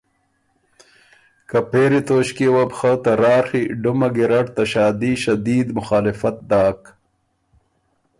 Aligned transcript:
که 1.49 1.59
پېری 1.69 2.01
توݭکيې 2.07 2.47
وه 2.53 2.63
بو 2.69 2.75
خه 2.77 2.91
ته 3.03 3.11
راڒی 3.21 3.63
ډمه 3.81 4.07
ګیرډ 4.15 4.47
ته 4.55 4.63
شادي 4.73 5.13
شدید 5.23 5.67
مخالفت 5.77 6.35
داک 6.49 6.81